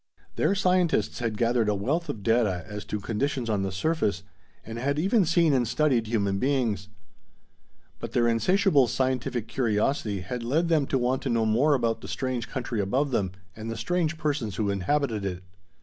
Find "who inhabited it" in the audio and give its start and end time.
14.55-15.43